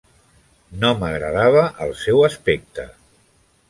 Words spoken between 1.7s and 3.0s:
el seu aspecte.